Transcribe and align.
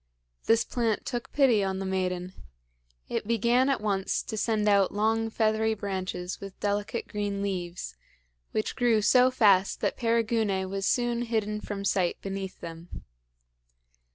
This 0.45 0.63
plant 0.63 1.05
took 1.05 1.31
pity 1.31 1.63
on 1.63 1.77
the 1.77 1.85
maiden. 1.85 2.33
It 3.07 3.27
began 3.27 3.69
at 3.69 3.81
once 3.81 4.23
to 4.23 4.35
send 4.35 4.67
out 4.67 4.91
long 4.91 5.29
feathery 5.29 5.75
branches 5.75 6.41
with 6.41 6.59
delicate 6.59 7.07
green 7.07 7.43
leaves, 7.43 7.95
which 8.51 8.75
grew 8.75 9.03
so 9.03 9.29
fast 9.29 9.79
that 9.81 9.97
Perigune 9.97 10.67
was 10.71 10.87
soon 10.87 11.21
hidden 11.21 11.61
from 11.61 11.85
sight 11.85 12.19
beneath 12.19 12.61
them. 12.61 13.03